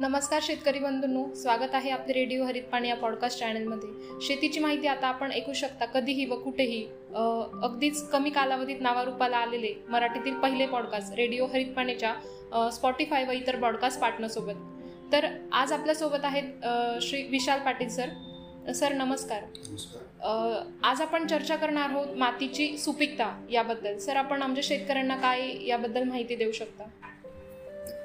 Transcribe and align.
नमस्कार 0.00 0.40
शेतकरी 0.42 0.78
बंधूंनो 0.78 1.22
स्वागत 1.34 1.74
आहे 1.74 1.90
आपले 1.90 2.12
रेडिओ 2.12 2.44
हरित 2.44 2.62
पाणी 2.62 2.88
या 2.88 2.94
पॉडकास्ट 2.96 3.38
चॅनलमध्ये 3.38 4.20
शेतीची 4.26 4.60
माहिती 4.60 4.86
आता 4.86 5.06
आपण 5.06 5.32
ऐकू 5.32 5.52
शकता 5.52 5.84
कधीही 5.84 6.24
व 6.26 6.34
कुठेही. 6.34 6.82
अगदीच 7.62 8.02
कमी 8.10 8.30
कालावधीत 8.30 8.80
नावारूपाला 8.80 9.36
आलेले 9.36 9.72
मराठीतील 9.88 10.34
पहिले 10.34 10.66
पॉडकास्ट 10.66 11.14
रेडिओ 11.14 11.46
हरित 11.46 11.72
पाण्याच्या 11.76 12.70
स्पॉटीफाय 12.72 13.24
व 13.24 13.30
इतर 13.30 13.60
पॉडकास्ट 13.60 14.00
पार्टनरसोबत 14.00 15.12
तर 15.12 15.28
आज 15.52 15.72
आपल्यासोबत 15.72 16.24
आहेत 16.24 17.00
श्री 17.02 17.22
विशाल 17.22 17.60
पाटील 17.60 17.88
सर. 17.88 18.72
सर 18.74 18.92
नमस्कार. 18.92 19.42
आज 20.82 21.00
आपण 21.02 21.26
चर्चा 21.26 21.56
करणार 21.56 21.88
आहोत 21.90 22.16
मातीची 22.18 22.76
सुपीकता 22.78 23.34
याबद्दल. 23.50 23.98
सर 23.98 24.16
आपण 24.16 24.42
आमच्या 24.42 24.64
शेतकऱ्यांना 24.64 25.16
काय 25.16 25.50
याबद्दल 25.66 26.02
माहिती 26.02 26.36
देऊ 26.36 26.52
शकता? 26.52 26.84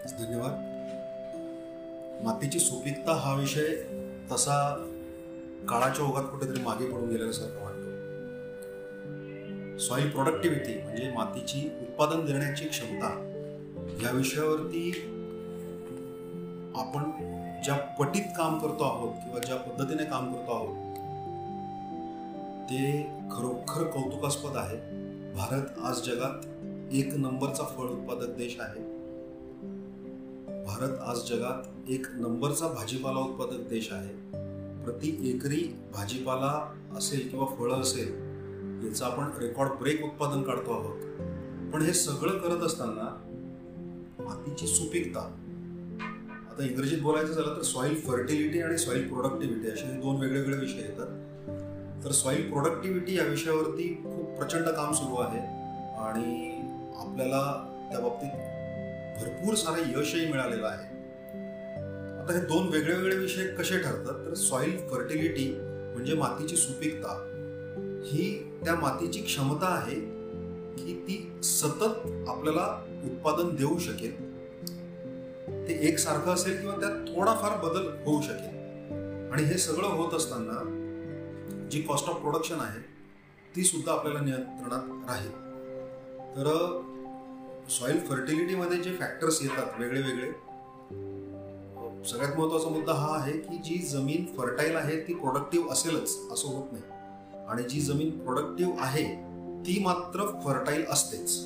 धन्यवाद. 0.09 0.68
मातीची 2.23 2.59
सुपीकता 2.59 3.13
हा 3.13 3.33
विषय 3.33 3.67
तसा 4.31 4.55
काळाच्या 5.69 6.05
ओघात 6.05 6.23
कुठेतरी 6.23 6.61
मागे 6.61 6.85
पडून 6.85 7.09
गेल्यासारखं 7.09 7.63
वाटतो. 7.63 7.87
सॉईल 9.79 10.09
प्रोडक्टिव्हिटी 10.09 10.73
म्हणजे 10.83 11.11
मातीची 11.11 11.69
उत्पादन 11.81 12.25
देण्याची 12.25 12.65
क्षमता 12.65 13.09
या 14.03 14.11
विषयावरती 14.11 14.91
आपण 16.75 17.11
ज्या 17.63 17.75
पटीत 17.75 18.25
काम 18.37 18.59
करतो 18.59 18.83
आहोत 18.83 19.13
किंवा 19.15 19.39
ज्या 19.39 19.55
पद्धतीने 19.55 20.03
काम 20.03 20.33
करतो 20.33 20.51
आहोत 20.51 20.75
ते 22.69 23.07
खरोखर 23.31 23.83
कौतुकास्पद 23.83 24.55
आहे. 24.55 24.77
भारत 25.33 25.79
आज 25.83 26.01
जगात 26.01 26.93
एक 26.93 27.13
नंबरचा 27.13 27.63
फळ 27.63 27.83
उत्पादक 27.83 28.29
देश 28.37 28.57
आहे. 28.59 28.88
भारत 30.69 30.99
आज 31.05 31.17
जगात 31.17 31.89
एक 31.89 32.07
नंबरचा 32.13 32.67
भाजीपाला 32.67 33.19
उत्पादक 33.19 33.69
देश 33.69 33.89
आहे. 33.91 34.13
प्रति 34.83 35.29
एकरी 35.29 35.75
भाजीपाला 35.93 36.73
असेल 36.97 37.29
किंवा 37.29 37.45
फळं 37.45 37.81
असेल 37.81 38.07
याचं 38.87 39.05
आपण 39.05 39.23
रेकॉर्ड 39.39 39.71
ब्रेक 39.71 40.03
उत्पादन 40.03 40.43
काढतो 40.43 40.71
आहोत. 40.71 41.01
पण 41.73 41.81
हे 41.81 41.93
सगळं 41.93 42.37
करत 42.37 42.59
असताना 42.63 43.21
मातीची 44.19 44.67
सुपीकता. 44.67 45.19
आता 46.51 46.65
इंग्रजीत 46.65 47.01
बोलायचं 47.01 47.33
झालं 47.33 47.57
तर 47.57 47.61
सॉईल 47.61 47.99
फर्टिलिटी 48.01 48.61
आणि 48.61 48.77
सॉईल 48.77 49.07
प्रोडक्टिव्हिटी 49.07 49.67
असे 49.67 49.85
हे 49.85 50.01
दोन 50.01 50.15
वेगवेगळे 50.15 50.57
विषय 50.57 50.79
येतात. 50.79 51.07
तर 52.05 52.11
सॉईल 52.11 52.49
प्रोडक्टिव्हिटी 52.49 53.17
या 53.17 53.23
विषयावरती 53.23 53.95
खूप 53.95 54.37
प्रचंड 54.37 54.65
काम 54.65 54.93
सुरू 54.93 55.15
आहे 55.15 55.39
आणि 55.97 56.61
आपल्याला 56.95 57.75
त्या 57.91 57.99
बाबतीत 57.99 58.48
भरपूर 59.19 59.55
सारं 59.55 59.99
यशही 59.99 60.31
मिळालेलं 60.31 60.67
आहे. 60.67 60.99
आता 62.19 62.33
हे 62.33 62.39
दोन 62.39 62.67
वेगळे 62.67 62.95
वेगळे 62.95 63.15
विषय 63.15 63.47
कसे 63.47 63.77
ठरतात? 63.77 64.27
तर 64.27 64.33
सॉइल 64.33 64.77
फर्टिलिटी 64.77 65.57
म्हणजे 65.61 66.13
मातीची 66.13 66.55
सुपीकता. 66.55 67.25
ही 68.05 68.51
त्या 68.63 68.75
मातीची 68.75 69.21
क्षमता 69.21 69.67
आहे 69.67 69.95
की 70.75 70.93
ती 71.03 71.43
सतत 71.43 72.07
आपल्याला 72.27 72.85
उत्पादन 73.05 73.55
देऊ 73.55 73.79
शकेल. 73.79 74.29
ते 75.67 75.79
एकसारखं 75.81 76.33
असेल 76.33 76.59
किंवा 76.59 76.75
त्यात 76.75 77.15
थोडाफार 77.15 77.57
बदल 77.57 77.87
होऊ 78.05 78.21
शकेल. 78.21 78.59
आणि 79.33 79.43
हे 79.43 79.57
सगळं 79.57 79.87
होत 79.87 80.13
असताना 80.13 80.75
जी 81.71 81.81
कॉस्ट 81.81 82.09
ऑफ 82.09 82.15
प्रोडक्शन 82.15 82.59
आहे 82.59 82.79
ती 83.55 83.63
सुद्धा 83.63 83.91
आपल्याला 83.91 84.19
नियंत्रणात 84.19 85.09
राहील. 85.09 85.31
तर 86.31 86.81
सॉइल 87.69 87.99
फर्टिलिटीमध्ये 87.99 88.77
जे 88.77 88.95
फॅक्टर्स 88.95 89.41
येतात 89.41 89.79
वेगळे 89.79 90.01
वेगळे 90.01 90.31
सगळ्यात 92.05 92.37
महत्त्वाचा 92.37 92.69
मुद्दा 92.69 92.93
हा 92.93 93.17
आहे 93.19 93.31
की 93.31 93.57
जी 93.57 93.77
जमीन 93.77 94.25
फर्टाईल 94.37 94.75
आहे 94.75 95.07
ती 95.07 95.13
प्रोडक्टिव्ह 95.13 95.71
असेलच 95.71 96.17
असं 96.31 96.47
होत 96.47 96.71
नाही. 96.71 96.83
आणि 97.47 97.63
जी 97.63 97.81
जमीन 97.81 98.19
प्रोडक्टिव्ह 98.19 98.73
आहे 98.77 99.03
ती 99.61 99.83
मात्र 99.83 100.25
फर्टाईल 100.45 100.85
असतेच. 100.89 101.39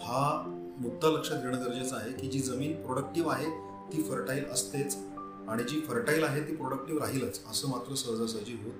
हा 0.00 0.42
मुद्दा 0.78 1.08
लक्षात 1.08 1.36
घेणं 1.36 1.64
गरजेचं 1.64 1.96
आहे 1.96 2.12
की 2.12 2.28
जी 2.28 2.38
जमीन 2.38 2.82
प्रोडक्टिव्ह 2.82 3.32
आहे 3.32 3.46
ती 3.92 4.02
फर्टाईल 4.02 4.44
असतेच. 4.44 4.96
आणि 5.48 5.62
जी 5.62 5.80
फर्टाईल 5.80 6.24
आहे 6.24 6.40
ती 6.40 6.56
प्रोडक्टिव्ह 6.56 7.00
राहीलच 7.00 7.40
असं 7.50 7.68
मात्र 7.68 7.94
सहजासहजी 7.94 8.58
होत 8.64 8.74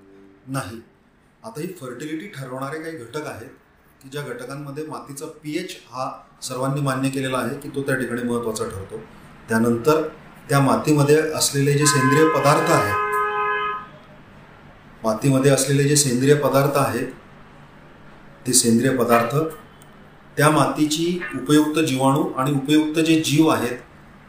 नाही. 0.46 0.80
आता 1.44 1.60
ही 1.60 1.66
फर्टिलिटी 1.66 2.28
ठरवणारे 2.28 2.82
काही 2.82 2.96
घटक 2.96 3.26
आहेत 3.26 3.50
की 4.04 4.10
ज्या 4.10 4.22
घटकांमध्ये 4.22 4.84
मातीचा 4.86 5.26
पी 5.42 5.56
एच 5.58 5.70
हा 5.90 6.10
सर्वांनी 6.42 6.80
मान्य 6.80 7.08
केलेला 7.10 7.38
आहे 7.38 7.54
की 7.60 7.68
तो 7.74 7.82
त्या 7.82 7.94
ठिकाणी 7.96 8.22
महत्त्वाचा 8.22 8.64
ठरतो. 8.64 8.96
त्यानंतर 9.48 10.02
त्या 10.48 10.60
मातीमध्ये 10.60 11.16
असलेले 11.34 11.72
जे 11.72 11.86
सेंद्रिय 11.86 12.26
पदार्थ 12.28 12.70
आहेत 12.70 13.02
मातीमध्ये 15.04 15.50
असलेले 15.50 15.84
जे 15.84 15.96
सेंद्रिय 15.96 16.34
पदार्थ 16.34 16.76
आहेत 16.78 17.06
ते 18.46 18.52
सेंद्रिय 18.52 18.90
पदार्थ 18.96 19.36
त्या 20.36 20.50
मातीची 20.50 21.06
उपयुक्त 21.34 21.78
जीवाणू 21.78 22.24
आणि 22.38 22.52
उपयुक्त 22.52 22.98
जे 23.00 23.20
जीव 23.20 23.48
आहेत 23.48 23.78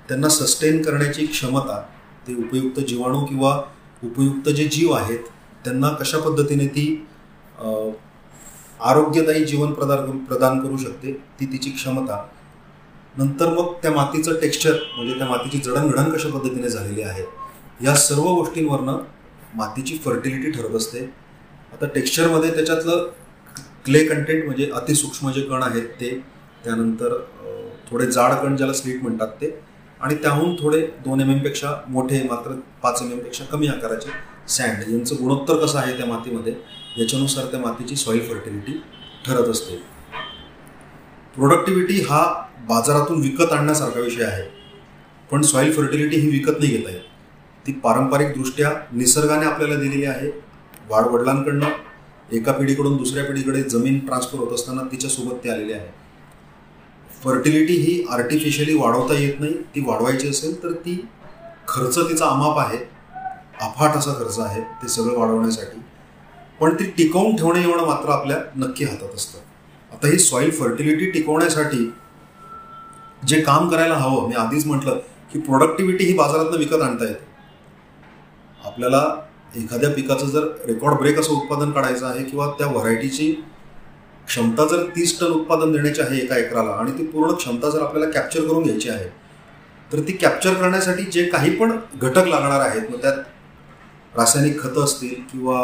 त्यांना 0.08 0.30
सस्टेन 0.30 0.82
करण्याची 0.82 1.26
क्षमता 1.26 1.80
ते 2.28 2.36
उपयुक्त 2.36 2.80
जीवाणू 2.80 3.26
किंवा 3.26 3.60
उपयुक्त 4.04 4.50
जे 4.50 4.66
जीव 4.68 4.94
आहेत 4.94 5.20
त्यांना 5.66 5.90
कशा 5.90 6.20
पद्धतीने 6.20 6.68
ती 6.68 6.86
आरोग्यदायी 8.80 9.44
जीवन 9.46 9.74
प्रदान 9.74 10.18
प्रदान 10.26 10.60
करू 10.60 10.78
शकते 10.78 11.12
ती 11.40 11.46
तिची 11.52 11.70
क्षमता. 11.72 12.26
नंतर 13.18 13.50
मग 13.50 13.74
त्या 13.84 13.92
मातीचं 13.92 14.40
टेक्स्चर 14.42 14.74
म्हणजे 14.96 15.18
त्या 15.18 15.28
मातीची 15.28 15.58
जडणघडण 15.60 16.10
कशा 16.12 16.30
पद्धतीने 16.30 16.70
झालेली 16.70 17.02
आहे 17.02 17.24
या 17.84 17.96
सर्व 17.98 18.24
गोष्टींवरनं 18.26 18.98
मातीची 19.56 19.98
फर्टिलिटी 20.06 20.52
ठरत 20.52 20.76
असते. 20.76 21.00
आता 21.74 21.86
टेक्स्चरमध्ये 21.86 22.52
त्याच्यातलं 22.56 23.08
क्ले 23.86 24.04
कंटेंट 24.06 24.46
म्हणजे 24.46 24.70
अतिसूक्ष्म 24.76 25.32
जे 25.32 25.42
कण 25.42 25.64
आहेत 25.64 25.88
ते 26.00 26.10
त्यानंतर 26.64 27.18
थोडे 27.90 28.06
जाड 28.12 28.34
कण 28.44 28.56
ज्याला 28.56 28.74
स्लीट 28.74 29.02
म्हणतात 29.02 29.28
ते 29.42 29.50
आणि 30.02 30.16
त्याहून 30.16 30.56
थोडे 30.56 30.80
दोन 31.06 31.22
एम 31.22 31.30
एमपेक्षा 31.32 31.74
मोठे 31.88 32.22
मात्र 32.24 32.52
पाच 32.84 33.02
एम 33.02 33.12
एमपेक्षा 33.12 33.46
कमी 33.52 33.68
आकाराचे 33.68 34.10
सँड 34.54 34.90
यांचं 34.92 35.16
गुणोत्तर 35.16 35.58
कसं 35.64 35.80
आहे 35.80 35.98
त्या 35.98 36.06
मातीमध्ये? 36.06 36.54
याच्यानुसार 36.98 37.46
त्या 37.46 37.60
मातीची 37.60 37.96
सॉईल 37.96 38.28
फर्टिलिटी 38.28 38.84
ठरत 39.26 39.48
असते. 39.48 39.76
प्रोडक्टिव्हिटी 41.36 42.02
हा 42.02 42.48
बाजारातून 42.68 43.22
विकत 43.22 43.54
आणण्यासारखा 43.54 44.00
विषय 44.00 44.24
आहे. 44.24 44.44
पण 45.32 45.42
सॉईल 45.42 45.74
फर्टिलिटी 45.74 46.16
ही 46.16 46.30
विकत 46.30 46.60
नाही 46.60 46.78
घेता 46.78 46.90
येत. 46.90 47.02
ती 47.68 47.72
पारंपरिकदृष्ट्या 47.72 48.72
निसर्गाने 48.92 49.46
आपल्याला 49.46 49.76
दिलेली 49.76 50.06
आहे. 50.06 50.30
वाडवडिलांकडनं 50.90 51.70
एका 52.32 52.52
पिढीकडून 52.52 52.98
दुसऱ्या 52.98 53.26
पिढीकडे 53.26 53.64
जमीन 53.64 54.00
ट्रान्सफर 54.00 54.40
होत 54.40 54.54
असताना 54.54 54.82
तिच्यासोबत 54.82 55.44
ते 55.44 55.50
आलेले 55.50 55.74
आहे. 55.74 55.88
फर्टिलिटी 57.24 57.74
ही 57.74 58.06
आर्टिफिशियली 58.10 58.74
वाढवता 58.74 59.14
येत 59.14 59.34
नाही. 59.40 59.54
ती 59.54 59.84
वाढवायची 59.86 60.28
असेल 60.28 60.64
तर 60.64 60.72
ती 60.72 61.08
खर्च 61.68 62.00
तिचा 62.00 62.26
अमाप 62.26 62.60
आहे. 62.60 62.78
अफाट 63.62 63.90
असा 63.90 64.14
खर्च 64.14 64.40
आहे 64.40 64.62
ते 64.62 64.88
सगळं 64.88 65.20
वाढवण्यासाठी. 65.20 65.82
पण 66.60 66.76
ती 66.76 66.86
टिकवून 66.98 67.36
ठेवणं 67.36 67.60
एवढं 67.60 67.86
मात्र 67.86 68.10
आपल्या 68.10 68.38
नक्की 68.56 68.86
हातात 68.86 69.16
असतं. 69.16 69.40
आता 69.92 70.08
ही 70.08 70.20
सॉइल 70.20 70.52
फर्टिलिटी 70.52 71.10
टिकवण्यासाठी 71.12 71.90
जे 73.28 73.42
काम 73.42 73.70
करायला 73.70 73.96
हवं 73.96 74.28
मी 74.28 74.36
आधीच 74.36 74.66
म्हटलं 74.66 74.98
की 75.34 75.40
प्रोडक्टिव्हिटी 75.40 76.06
ही 76.06 76.14
बाजारातनं 76.14 76.58
विकत 76.58 76.82
आणता 76.82 77.06
येते. 77.06 77.24
आपल्याला 78.66 79.04
एखाद्या 79.56 79.90
पिकाचं 79.90 80.28
जर 80.28 80.48
रेकॉर्ड 80.68 80.98
ब्रेक 81.00 81.20
असं 81.20 81.34
उत्पादन 81.34 81.72
काढायचं 81.72 82.06
आहे 82.06 82.24
किंवा 82.24 82.48
त्या 82.58 82.68
व्हरायटीची 82.68 83.32
क्षमता 84.28 84.66
जर 84.66 84.84
तीस 84.86 85.20
टन 85.20 85.32
उत्पादन 85.32 85.72
देण्याची 85.72 86.02
आहे 86.02 86.18
एका 86.18 86.38
एकराला 86.38 86.72
आणि 86.72 86.92
ती 86.92 87.06
पूर्ण 87.06 87.34
क्षमता 87.34 87.70
जर 87.70 87.82
आपल्याला 87.82 88.10
कॅप्चर 88.12 88.48
करून 88.48 88.64
घ्यायची 88.64 88.90
आहे 88.90 89.08
तर 89.92 90.00
ती 90.00 90.12
कॅप्चर 90.12 90.54
करण्यासाठी 90.54 91.04
जे 91.04 91.26
काही 91.26 91.56
पण 91.56 91.72
घटक 91.96 92.28
लागणार 92.28 92.60
आहेत 92.60 92.90
मग 92.92 93.02
त्यात 93.02 94.18
रासायनिक 94.18 94.62
खतं 94.62 94.84
असतील 94.84 95.14
किंवा 95.32 95.60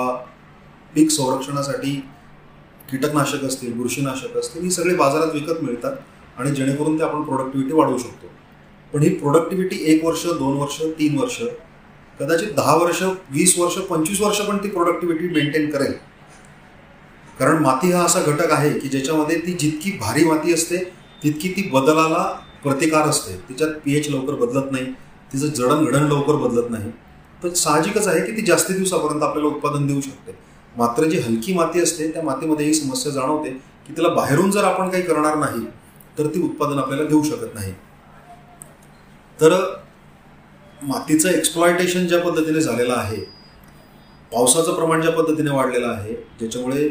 पीक 0.95 1.11
संरक्षणासाठी 1.11 1.93
कीटकनाशक 2.91 3.43
असतील 3.43 3.73
बुरशीनाशक 3.73 4.37
असतील 4.37 4.63
ही 4.63 4.71
सगळे 4.71 4.95
बाजारात 4.95 5.33
विकत 5.33 5.61
मिळतात 5.61 5.95
आणि 6.37 6.51
जेणेकरून 6.51 6.97
ते 6.99 7.03
आपण 7.03 7.21
प्रोडक्टिव्हिटी 7.21 7.73
वाढवू 7.73 7.97
शकतो. 7.97 8.27
पण 8.93 9.01
ही 9.01 9.09
प्रोडक्टिव्हिटी 9.09 9.77
एक 9.93 10.05
वर्ष 10.05 10.25
दोन 10.25 10.57
वर्ष 10.57 10.81
तीन 10.99 11.17
वर्ष 11.17 11.41
कदाचित 12.19 12.53
दहा 12.55 12.75
वर्ष 12.75 13.01
वीस 13.31 13.57
वर्ष 13.59 13.77
पंचवीस 13.89 14.21
वर्ष 14.21 14.41
पण 14.41 14.57
ती 14.57 14.69
प्रोडक्टिव्हिटी 14.69 15.27
मेंटेन 15.27 15.69
करेल. 15.71 15.93
कारण 17.39 17.61
माती 17.63 17.91
हा 17.91 18.03
असा 18.05 18.21
घटक 18.21 18.51
आहे 18.51 18.73
की 18.79 18.87
ज्याच्यामध्ये 18.87 19.37
ती 19.37 19.53
जितकी 19.53 19.91
भारी 19.91 20.23
माती 20.23 20.53
असते 20.53 20.83
तितकी 21.23 21.49
ती 21.49 21.69
बदलाला 21.69 22.23
प्रतिकार 22.63 23.07
असते. 23.07 23.35
तिच्यात 23.49 23.69
पीएच 23.85 24.09
लवकर 24.09 24.45
बदलत 24.45 24.71
नाही 24.71 24.85
तिचं 25.33 25.47
जडणघडण 25.47 26.03
लवकर 26.03 26.35
बदलत 26.35 26.69
नाही. 26.69 26.91
तर 27.43 27.53
साहजिकच 27.53 28.07
आहे 28.07 28.25
की 28.25 28.31
ती 28.31 28.45
जास्ती 28.45 28.73
दिवसापर्यंत 28.73 29.23
आपल्याला 29.23 29.49
उत्पादन 29.49 29.87
देऊ 29.87 30.01
शकते. 30.01 30.31
मात्र 30.77 31.03
जी 31.03 31.17
हलकी 31.17 31.53
माती 31.53 31.81
असते 31.81 32.11
त्या 32.11 32.23
मातीमध्ये 32.23 32.65
ही 32.65 32.73
समस्या 32.73 33.11
जाणवते 33.11 33.49
की 33.87 33.93
तिला 33.97 34.09
बाहेरून 34.09 34.51
जर 34.51 34.63
आपण 34.63 34.89
काही 34.89 35.03
करणार 35.03 35.35
नाही 35.35 35.65
तर 36.17 36.27
ती 36.27 36.41
उत्पादन 36.41 36.79
आपल्याला 36.79 37.07
देऊ 37.09 37.23
शकत 37.23 37.53
नाही. 37.55 37.71
तर 39.39 39.53
मातीचं 40.81 41.29
एक्सप्लॉयटेशन 41.29 42.07
ज्या 42.07 42.19
पद्धतीने 42.19 42.61
झालेलं 42.61 42.93
आहे 42.93 43.17
पावसाचं 44.31 44.75
प्रमाण 44.75 45.01
ज्या 45.01 45.11
पद्धतीने 45.11 45.51
वाढलेलं 45.51 45.87
आहे 45.87 46.13
ज्याच्यामुळे 46.39 46.89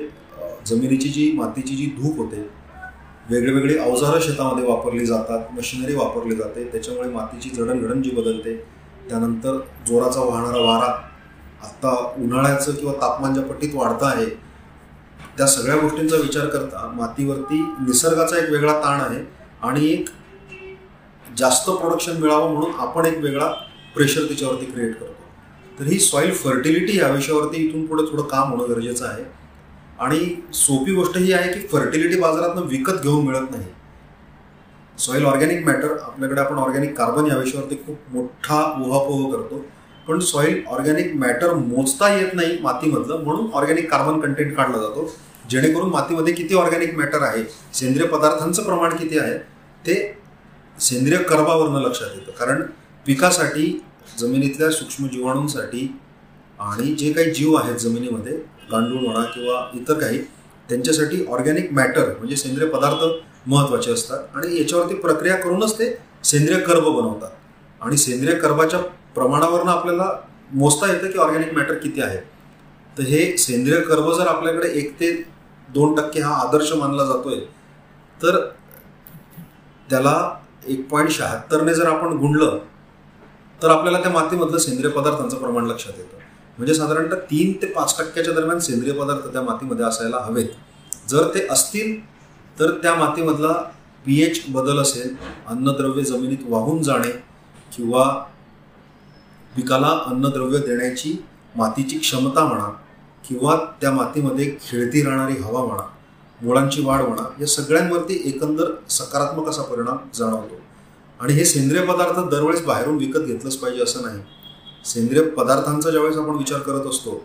जमिनीची 0.66 1.08
जी 1.08 1.30
मातीची 1.32 1.76
जी 1.76 1.86
धूप 2.00 2.18
होते 2.18 2.48
वेगळेवेगळे 3.30 3.78
अवजारं 3.78 4.20
शेतामध्ये 4.20 4.64
वापरली 4.64 5.06
जातात 5.06 5.52
मशिनरी 5.52 5.94
वापरली 5.94 6.36
जाते 6.36 6.64
त्याच्यामुळे 6.64 7.08
मातीची 7.10 7.50
जडणघडण 7.50 8.02
जी 8.02 8.10
बदलते 8.10 8.56
त्यानंतर 9.08 9.58
जोराचा 9.86 10.20
वाहणारा 10.20 10.60
वारा 10.60 10.92
आत्ता 11.62 12.14
उन्हाळ्याचं 12.18 12.72
किंवा 12.72 12.92
तापमान 12.92 13.34
ज्या 13.34 13.44
पट्टीत 13.44 13.74
वाढतं 13.74 14.06
आहे 14.06 14.26
त्या 15.36 15.46
सगळ्या 15.46 15.76
गोष्टींचा 15.76 16.16
विचार 16.16 16.46
करता 16.46 16.86
मातीवरती 16.94 17.60
निसर्गाचा 17.80 18.38
एक 18.38 18.50
वेगळा 18.50 18.72
ताण 18.72 19.00
आहे 19.00 19.24
आणि 19.62 19.88
एक 19.88 20.08
जास्त 21.38 21.70
प्रोडक्शन 21.70 22.16
मिळावं 22.16 22.52
म्हणून 22.52 22.70
आपण 22.78 23.06
एक 23.06 23.18
वेगळा 23.18 23.46
प्रेशर 23.94 24.22
तिच्यावरती 24.28 24.64
क्रिएट 24.64 24.94
करतो. 24.94 25.12
तर 25.78 25.84
ही 25.84 25.98
सॉईल 25.98 26.34
फर्टिलिटी 26.34 26.98
या 26.98 27.08
विषयावरती 27.08 27.56
इथून 27.56 27.86
पुढे 27.86 28.02
थोडं 28.02 28.22
काम 28.22 28.50
होणं 28.50 28.74
गरजेचं 28.74 29.06
आहे. 29.06 29.24
आणि 29.98 30.36
सोपी 30.54 30.94
गोष्ट 30.94 31.16
ही 31.16 31.32
आहे 31.32 31.52
की 31.52 31.60
फर्टिलिटी 31.66 32.20
बाजारातनं 32.20 32.62
विकत 32.62 33.02
घेऊन 33.02 33.26
मिळत 33.26 33.50
नाही. 33.50 33.64
सॉईल 34.98 35.24
ऑर्गॅनिक 35.24 35.66
मॅटर 35.66 35.96
आपल्याकडे 36.02 36.40
आपण 36.40 36.56
ऑर्गॅनिक 36.56 36.98
कार्बन 36.98 37.26
या 37.26 37.36
विषयावरती 37.36 37.74
खूप 37.74 37.96
मोठा 38.10 38.60
उहापोह 38.86 39.32
करतो. 39.32 39.64
पण 40.10 40.20
सॉईल 40.20 40.62
ऑर्गॅनिक 40.66 41.14
मॅटर 41.16 41.52
मोजता 41.54 42.08
येत 42.14 42.34
नाही 42.34 42.56
मातीमधलं 42.62 43.22
म्हणून 43.24 43.50
ऑर्गॅनिक 43.54 43.90
कार्बन 43.90 44.20
कंटेंट 44.20 44.56
काढला 44.56 44.78
जातो. 44.78 45.10
जेणेकरून 45.50 45.90
मातीमध्ये 45.90 46.34
किती 46.34 46.54
ऑर्गॅनिक 46.54 46.96
मॅटर 46.96 47.22
आहे 47.22 47.42
सेंद्रिय 47.74 48.06
पदार्थांचं 48.06 48.62
प्रमाण 48.62 48.96
किती 48.96 49.18
आहे 49.18 49.38
ते 49.86 49.94
सेंद्रिय 50.78 51.18
कर्बावरनं 51.18 51.80
लक्षात 51.80 52.08
येतं. 52.14 52.32
कारण 52.32 52.62
पिकासाठी 53.06 53.66
जमिनीतल्या 54.18 54.70
सूक्ष्म 54.70 55.06
जीवाणूंसाठी 55.06 55.86
आणि 56.60 56.94
जे 56.94 57.12
काही 57.12 57.30
जीव 57.30 57.54
आहेत 57.54 57.76
जमिनीमध्ये 57.76 58.36
गांडूळ 58.72 59.00
म्हणा 59.00 59.24
किंवा 59.24 59.64
इतर 59.74 59.98
काही 59.98 60.18
त्यांच्यासाठी 60.68 61.24
ऑर्गॅनिक 61.28 61.72
मॅटर 61.72 62.14
म्हणजे 62.18 62.36
सेंद्रिय 62.36 62.68
पदार्थ 62.68 63.04
महत्त्वाचे 63.46 63.92
असतात. 63.92 64.18
आणि 64.34 64.58
याच्यावरती 64.60 64.94
प्रक्रिया 64.94 65.36
करूनच 65.36 65.78
ते 65.78 65.96
सेंद्रिय 66.24 66.60
कर्ब 66.60 66.88
बनवतात. 66.88 67.30
आणि 67.80 67.96
सेंद्रिय 67.96 68.34
कर्बाच्या 68.34 68.80
प्रमाणावरनं 69.14 69.70
आपल्याला 69.70 70.10
मोजता 70.52 70.92
येतं 70.92 71.10
की 71.10 71.18
ऑर्गॅनिक 71.18 71.52
मॅटर 71.54 71.74
किती 71.74 72.00
आहे. 72.02 72.18
तर 72.96 73.02
हे 73.02 73.36
सेंद्रिय 73.38 73.80
कर्ब 73.80 74.10
जर 74.12 74.26
आपल्याकडे 74.26 74.68
एक 74.78 74.98
ते 75.00 75.12
दोन 75.68 75.94
टक्के 75.94 76.20
हा 76.20 76.34
आदर्श 76.40 76.72
मानला 76.72 77.04
जातोय 77.04 77.38
तर 78.20 78.38
त्याला 79.88 80.14
एक 80.68 80.88
पॉईंट 80.88 81.10
शहात्तरने 81.10 81.74
जर 81.74 81.86
आपण 81.86 82.16
गुणलं 82.18 82.58
तर 83.60 83.70
आपल्याला 83.70 84.00
त्या 84.02 84.10
मातीमधलं 84.12 84.58
सेंद्रिय 84.58 84.90
पदार्थांचं 84.90 85.36
प्रमाण 85.36 85.66
लक्षात 85.66 85.98
येतं. 85.98 86.16
म्हणजे 86.58 86.74
साधारणतः 86.74 87.18
तीन 87.30 87.52
ते 87.62 87.66
पाच 87.66 87.96
टक्क्याच्या 87.98 88.34
दरम्यान 88.34 88.58
सेंद्रिय 88.58 88.92
पदार्थ 88.94 89.26
त्या 89.32 89.42
मातीमध्ये 89.42 89.84
असायला 89.84 90.18
हवेत. 90.24 90.48
जर 91.08 91.28
ते 91.34 91.46
असतील 91.50 91.98
तर 92.60 92.70
त्या 92.82 92.94
मातीमधला 92.94 93.52
पी 94.04 94.20
एच 94.22 94.42
बदल 94.48 94.78
असेल 94.78 95.14
अन्नद्रव्य 95.48 96.02
जमिनीत 96.04 96.44
वाहून 96.48 96.82
जाणे 96.82 97.10
किंवा 97.76 98.04
पिकाला 99.56 99.88
अन्नद्रव्य 100.06 100.58
देण्याची 100.58 101.16
मातीची 101.56 101.98
क्षमता 101.98 102.44
म्हणा 102.44 102.68
किंवा 103.24 103.56
त्या 103.80 103.90
मातीमध्ये 103.90 104.50
खेळती 104.60 105.02
राहणारी 105.02 105.36
हवा 105.42 105.64
म्हणा 105.64 105.82
मुळांची 106.40 106.82
वाढ 106.84 107.00
म्हणा 107.02 107.22
या 107.40 107.46
सगळ्यांवरती 107.46 108.20
एकंदर 108.24 108.70
सकारात्मक 108.88 109.48
असा 109.48 109.62
परिणाम 109.62 109.96
जाणवतो. 110.14 110.60
आणि 111.20 111.32
हे 111.32 111.44
सेंद्रिय 111.44 111.82
पदार्थ 111.86 112.18
दरवेळेस 112.30 112.64
बाहेरून 112.64 112.96
विकत 112.96 113.18
घेतलंच 113.18 113.56
पाहिजे 113.56 113.82
असं 113.82 114.02
नाही. 114.02 114.20
सेंद्रिय 114.84 115.22
पदार्थांचा 115.30 115.90
ज्यावेळेस 115.90 116.16
आपण 116.16 116.36
विचार 116.36 116.58
करत 116.58 116.86
असतो 116.86 117.22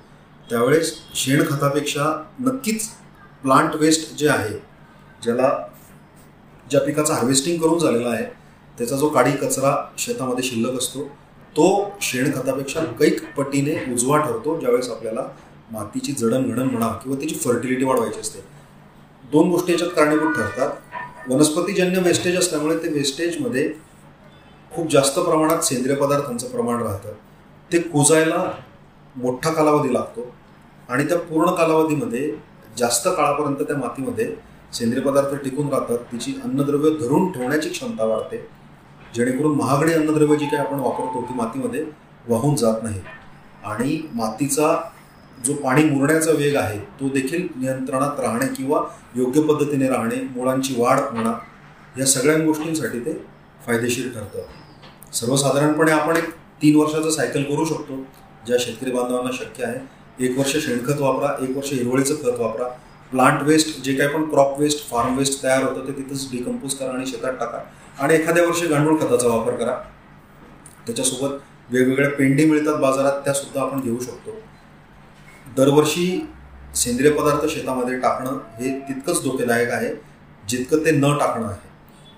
त्यावेळेस 0.50 0.94
शेणखतापेक्षा 1.14 2.12
नक्कीच 2.40 2.88
प्लांट 3.44 3.76
वेस्ट 3.76 4.16
जे 4.18 4.28
आहे 4.28 4.58
ज्याला 5.24 5.50
ज्या 6.72 6.82
पिकाचं 6.82 7.14
हार्वेस्टिंग 7.14 7.62
करून 7.62 7.80
झालेलं 7.80 8.10
आहे 8.10 8.24
त्याचा 8.78 8.96
जो 8.96 9.10
काडी 9.10 9.32
कचरा 9.32 9.76
शेतामध्ये 9.98 10.44
शिल्लक 10.44 10.78
असतो 10.78 11.08
तो 11.58 11.92
शेणखतापेक्षा 12.02 12.84
कैक 13.00 13.34
पटीने 13.38 13.94
उजवा 13.94 14.18
ठरतो 14.18 14.60
ज्यावेळेस 14.60 14.90
आपल्याला 14.90 15.22
मातीची 15.72 16.12
जडणघडण 16.12 16.64
म्हणा 16.64 16.88
किंवा 16.88 17.22
तिची 17.22 17.36
फर्टिलिटी 17.36 17.86
वाढवायची 17.86 18.20
असते. 18.20 18.40
दोन 19.32 19.50
गोष्टी 19.50 19.72
याच्यात 19.72 19.90
कारणीभूत 19.90 20.34
ठरतात. 20.34 20.70
वनस्पतीजन्य 21.30 22.00
वेस्टेज 22.00 22.38
असल्यामुळे 22.38 22.78
ते 22.78 22.88
वेस्टेजमध्ये 22.88 23.74
खूप 24.72 24.92
जास्त 24.92 25.20
प्रमाणात 25.20 25.62
सेंद्रिय 25.62 25.96
पदार्थांचं 25.96 26.48
प्रमाण 26.48 26.82
राहतं. 26.82 27.14
ते 27.72 27.80
कुजायला 27.80 28.52
मोठा 29.16 29.52
कालावधी 29.52 29.94
लागतो 29.94 30.36
आणि 30.90 31.06
त्या 31.06 31.18
पूर्ण 31.20 31.52
कालावधीमध्ये 31.52 32.36
जास्त 32.78 33.08
काळापर्यंत 33.08 33.68
त्या 33.68 33.78
मातीमध्ये 33.78 34.36
सेंद्रिय 34.74 35.04
पदार्थ 35.04 35.36
टिकून 35.44 35.70
राहतात. 35.70 35.98
तिची 35.98 36.34
अन्नद्रव्य 36.44 36.90
धरून 36.90 37.32
ठेवण्याची 37.32 37.70
क्षमता 37.70 38.06
वाढते. 38.06 38.55
जेणेकरून 39.16 39.56
महागडी 39.58 39.94
अन्नद्रव्य 39.94 40.38
जी 40.38 40.46
काही 40.46 40.58
आपण 40.58 40.80
वापरतो 40.80 41.22
ती 41.22 41.34
मातीमध्ये 41.34 41.84
वाहून 42.28 42.56
जात 42.56 42.84
नाही. 42.84 43.02
आणि 43.66 44.02
मातीचा 44.14 44.76
जो 45.46 45.54
पाणी 45.54 45.84
मुरण्याचा 45.84 46.32
वेग 46.32 46.56
आहे 46.56 46.80
तो 47.00 47.10
देखील 47.10 47.48
नियंत्रणात 47.56 48.20
राहणे 48.20 48.48
किंवा 48.48 48.82
योग्य 49.16 49.42
पद्धतीने 49.42 49.88
राहणे 49.88 50.16
मुळांची 50.36 50.76
वाढ 50.78 51.00
होणं 51.00 51.34
या 52.00 52.06
सगळ्या 52.06 52.38
गोष्टींसाठी 52.38 53.00
ते 53.00 53.14
फायदेशीर 53.66 54.08
ठरतं. 54.14 54.40
सर्वसाधारणपणे 55.14 55.92
आपण 55.92 56.18
एक 56.18 56.30
तीन 56.62 56.76
वर्षाचं 56.76 57.10
सायकल 57.10 57.44
करू 57.44 57.66
शकतो 57.66 57.96
ज्या 58.48 58.58
शेतकरी 58.60 58.92
बांधवांना 58.92 59.32
शक्य 59.34 59.66
आहे. 59.66 59.80
एक 60.26 60.38
वर्ष 60.40 60.58
शेणखत 60.58 61.00
वापरा 61.00 61.30
एक 61.44 61.56
वर्ष 61.58 61.74
हिरवळीचं 61.74 62.16
खत 62.16 62.40
वापरा. 62.40 62.68
प्लांट 63.12 63.42
वेस्ट 63.42 63.82
जे 63.84 63.94
काही 63.94 64.10
पण 64.10 64.30
क्रॉप 64.30 64.60
वेस्ट 64.60 64.90
फार्म 64.90 65.18
वेस्ट 65.18 65.44
तयार 65.44 65.64
होतं 65.64 65.88
ते 65.88 65.92
तिथंच 65.92 66.28
डिकम्पोज 66.32 66.74
करा 66.74 66.92
आणि 66.92 67.06
शेतात 67.06 67.34
टाका. 67.40 67.60
आणि 68.00 68.14
एखाद्या 68.16 68.44
वर्षी 68.44 68.68
गांडूळ 68.68 68.98
खताचा 69.00 69.28
वापर 69.28 69.56
करा. 69.56 69.76
त्याच्यासोबत 70.86 71.38
वेगवेगळ्या 71.70 72.10
पेंडी 72.10 72.46
मिळतात 72.46 72.80
बाजारात 72.80 73.20
त्या 73.26 73.34
सुद्धा 73.34 73.62
आपण 73.62 73.82
घेऊ 73.82 74.00
शकतो. 74.00 74.40
दरवर्षी 75.58 76.28
सेंद्रिय 76.76 77.12
पदार्थ 77.12 77.46
शेतामध्ये 77.50 78.00
टाकणं 78.00 78.38
हे 78.60 78.70
तितकंच 78.80 79.24
धोकेदायक 79.24 79.70
आहे 79.70 79.90
जितकं 80.50 80.86
ते 80.86 80.92
न 80.92 81.18
टाकणं 81.18 81.48
आहे. 81.48 81.70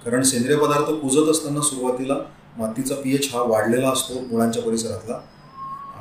कारण 0.06 0.24
सेंद्रिय 0.24 0.58
पदार्थ 0.58 0.92
कुजत 1.02 1.30
असताना 1.30 1.62
सुरुवातीला 1.62 2.16
मातीचा 2.58 2.96
पी 2.96 3.14
एच 3.16 3.30
हा 3.34 3.42
वाढलेला 3.42 3.90
असतो 3.90 4.20
मुळांच्या 4.32 4.64
परिसरातला. 4.64 5.20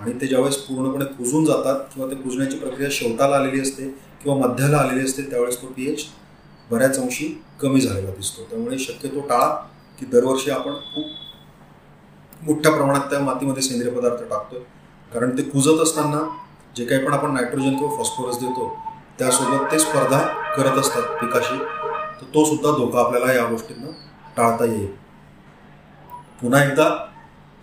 आणि 0.00 0.12
ते 0.20 0.26
ज्यावेळेस 0.26 0.56
पूर्णपणे 0.56 1.04
कुजून 1.04 1.44
जातात 1.44 1.80
किंवा 1.94 2.10
ते 2.10 2.14
कुजण्याची 2.14 2.58
प्रक्रिया 2.58 2.88
शेवटाला 2.92 3.36
आलेली 3.36 3.60
असते 3.60 3.88
किंवा 4.22 4.36
मध्याला 4.38 4.78
आलेली 4.78 5.04
असते 5.04 5.22
त्यावेळेस 5.22 5.62
तो 5.62 5.66
पी 5.66 5.86
एच 5.86 6.04
बऱ्याच 6.70 6.98
अंशी 6.98 7.42
कमी 7.60 7.80
झालेला 7.80 8.10
दिसतो. 8.10 8.42
त्यामुळे 8.42 8.78
शक्यतो 8.78 9.20
टाळा 9.20 9.48
की 9.98 10.06
दरवर्षी 10.06 10.50
आपण 10.50 10.74
खूप 10.94 12.44
मोठ्या 12.44 12.72
प्रमाणात 12.72 13.00
त्या 13.00 13.20
मातीमध्ये 13.20 13.62
सेंद्रिय 13.62 13.92
पदार्थ 13.92 14.22
टाकतोय. 14.22 14.60
कारण 15.12 15.36
ते 15.38 15.42
कुजत 15.42 15.80
असताना 15.82 16.20
जे 16.76 16.84
काही 16.84 17.06
पण 17.06 17.12
आपण 17.12 17.32
नायट्रोजन 17.34 17.76
किंवा 17.76 17.96
फॉस्फरस 17.96 18.38
देतो 18.38 18.68
त्यासोबत 19.18 19.72
ते 19.72 19.78
स्पर्धा 19.78 20.18
करत 20.56 20.78
असतात 20.78 21.02
पिकाशी. 21.02 21.58
तर 22.20 22.24
तो 22.34 22.44
सुद्धा 22.44 22.70
धोका 22.70 23.00
आपल्याला 23.00 23.32
या 23.32 23.44
गोष्टींना 23.44 23.90
टाळता 24.36 24.64
येईल. 24.64 24.86
पुन्हा 26.40 26.62
एकदा 26.64 26.88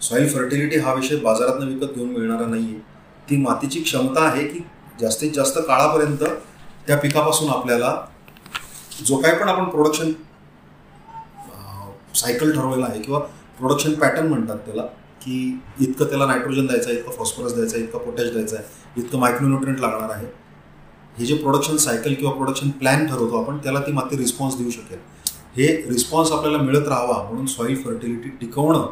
सॉईल 0.01 0.27
फर्टिलिटी 0.29 0.77
हा 0.77 0.93
विषय 0.93 1.15
बाजारातनं 1.15 1.65
विकत 1.65 1.93
घेऊन 1.95 2.10
मिळणारा 2.10 2.45
नाही 2.45 2.63
आहे 2.63 2.79
ती 3.29 3.38
मातीची 3.38 3.81
क्षमता 3.83 4.22
आहे 4.22 4.48
की 4.48 4.60
जास्तीत 5.01 5.31
जास्त 5.31 5.60
काळापर्यंत 5.60 6.24
त्या 6.88 6.98
पिकापासून 6.98 7.50
आपल्याला 7.50 8.05
जो 9.02 9.18
काय 9.18 9.36
पण 9.40 9.50
आपण 9.50 9.70
प्रोडक्शन 9.70 10.12
सायकल 12.16 12.52
ठरवलेला 12.56 12.86
आहे 12.86 13.02
किंवा 13.02 13.20
प्रोडक्शन 13.58 13.94
पॅटर्न 14.00 14.28
म्हणतात 14.28 14.58
त्याला 14.66 14.82
की 15.22 15.38
इतकं 15.82 16.06
त्याला 16.10 16.26
नायट्रोजन 16.26 16.66
द्यायचं 16.68 16.90
आहे 16.90 16.98
इतकं 17.00 17.12
फॉस्फरस 17.12 17.54
द्यायचं 17.54 17.76
आहे 17.76 17.84
इतकं 17.86 18.00
पोटॅश 18.00 18.32
द्यायचं 18.32 18.56
आहे 18.56 19.02
इतकं 19.02 19.20
मायक्रोन्युट्रिएंट 19.20 19.80
लागणार 19.80 20.10
आहे. 20.10 20.26
हे 21.18 21.26
जे 21.26 21.36
प्रोडक्शन 21.38 21.78
सायकल 21.78 22.14
किंवा 22.14 22.34
प्रोडक्शन 22.36 22.70
प्लॅन 22.80 23.06
ठरवतो 23.08 23.42
आपण 23.42 23.58
त्याला 23.64 23.80
ती 23.86 23.92
माती 23.92 24.18
रिस्पॉन्स 24.18 24.58
देऊ 24.58 24.70
शकेल. 24.70 24.98
हे 25.56 25.68
रिस्पॉन्स 25.90 26.32
आपल्याला 26.32 26.58
मिळत 26.58 26.88
राहावा 26.88 27.22
म्हणून 27.24 27.46
सॉईल 27.46 27.82
फर्टिलिटी 27.84 28.30
टिकवणं 28.42 28.86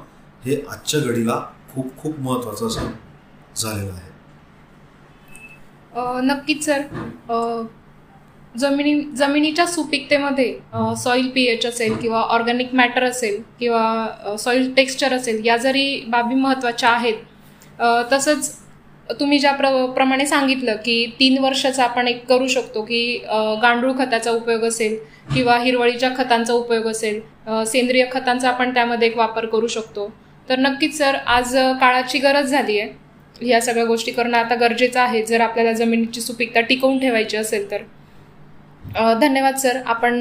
हे 0.46 0.62
आजच्या 0.72 1.00
घडीला 1.00 1.40
खूप 1.74 1.98
खूप 1.98 2.20
महत्त्वाचं 2.20 2.68
असं 2.68 2.90
झालेलं 3.58 3.92
आहे. 3.92 4.10
नक्कीच 6.26 6.66
सर. 6.66 6.82
जमिनी 8.56 8.94
जमिनीच्या 9.18 9.66
सुपीकतेमध्ये 9.68 10.54
सॉईल 11.04 11.30
पी 11.30 11.44
एच 11.44 11.66
असेल 11.66 11.94
किंवा 11.98 12.20
ऑर्गॅनिक 12.20 12.74
मॅटर 12.76 13.04
असेल 13.04 13.42
किंवा 13.60 14.36
सॉईल 14.40 14.74
टेक्स्चर 14.76 15.14
असेल 15.14 15.46
या 15.46 15.58
जरी 15.58 16.04
बाबी 16.08 16.36
महत्त्वाच्या 16.36 16.90
आहेत 16.90 18.12
तसंच 18.12 18.52
तुम्ही 19.20 19.38
ज्या 19.40 19.52
प्र 19.52 19.70
प्रमाणे 19.96 20.26
सांगितलं 20.26 20.76
की 20.86 21.06
तीन 21.20 21.38
वर्षाचा 21.44 21.84
आपण 21.84 22.08
एक 22.08 22.26
करू 22.26 22.48
शकतो 22.48 22.82
की 22.82 23.18
गांडूळ 23.62 23.92
खताचा 24.00 24.32
उपयोग 24.32 24.64
असेल 24.64 24.98
किंवा 25.34 25.58
हिरवळीच्या 25.58 26.10
खतांचा 26.18 26.54
उपयोग 26.54 26.88
असेल 26.88 27.20
सेंद्रिय 27.68 28.06
खतांचा 28.12 28.50
आपण 28.50 28.74
त्यामध्ये 28.74 29.08
एक 29.08 29.18
वापर 29.18 29.46
करू 29.46 29.68
शकतो. 29.68 30.08
तर 30.50 30.60
नक्कीच 30.60 30.98
सर 30.98 31.16
आज 31.16 31.56
काळाची 31.80 32.20
गरज 32.20 32.52
झाली 32.52 32.80
आहे. 32.80 32.90
ह्या 33.42 33.62
सगळ्या 33.62 33.86
गोष्टी 33.86 34.12
करणं 34.12 34.38
आता 34.38 34.56
गरजेचं 34.56 35.00
आहे. 35.00 35.22
जर 35.26 35.42
आपल्याला 35.42 35.72
जमिनीची 35.74 36.22
सुपीकता 36.22 36.62
टिकवून 36.62 37.00
ठेवायची 37.00 37.38
असेल 37.38 37.70
तर. 37.72 37.82
धन्यवाद 38.96 39.56
सर. 39.56 39.82
आपण 39.86 40.16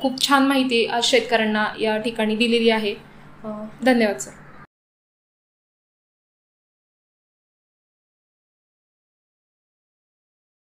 खूप 0.00 0.20
छान 0.20 0.46
माहिती 0.46 0.84
आज 0.86 1.04
शेतकऱ्यांना 1.04 1.66
या 1.80 1.96
ठिकाणी 1.98 2.36
दिलेली 2.36 2.70
आहे. 2.70 2.94
धन्यवाद 3.84 4.16
सर. 4.16 4.30